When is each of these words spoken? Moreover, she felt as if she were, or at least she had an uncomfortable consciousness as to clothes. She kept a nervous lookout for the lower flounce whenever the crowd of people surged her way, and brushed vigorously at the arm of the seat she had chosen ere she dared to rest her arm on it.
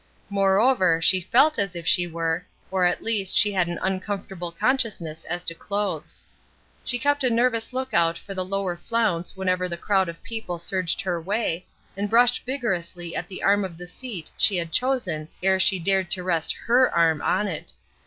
Moreover, 0.31 0.99
she 0.99 1.21
felt 1.21 1.59
as 1.59 1.75
if 1.75 1.85
she 1.85 2.07
were, 2.07 2.43
or 2.71 2.85
at 2.85 3.03
least 3.03 3.37
she 3.37 3.51
had 3.51 3.67
an 3.67 3.77
uncomfortable 3.83 4.51
consciousness 4.51 5.25
as 5.25 5.45
to 5.45 5.53
clothes. 5.53 6.25
She 6.83 6.97
kept 6.97 7.23
a 7.23 7.29
nervous 7.29 7.71
lookout 7.71 8.17
for 8.17 8.33
the 8.33 8.43
lower 8.43 8.75
flounce 8.75 9.37
whenever 9.37 9.69
the 9.69 9.77
crowd 9.77 10.09
of 10.09 10.23
people 10.23 10.57
surged 10.57 11.01
her 11.01 11.21
way, 11.21 11.67
and 11.95 12.09
brushed 12.09 12.43
vigorously 12.47 13.15
at 13.15 13.27
the 13.27 13.43
arm 13.43 13.63
of 13.63 13.77
the 13.77 13.85
seat 13.85 14.31
she 14.37 14.57
had 14.57 14.71
chosen 14.71 15.27
ere 15.43 15.59
she 15.59 15.77
dared 15.77 16.09
to 16.09 16.23
rest 16.23 16.53
her 16.65 16.89
arm 16.91 17.21
on 17.21 17.47
it. 17.47 17.71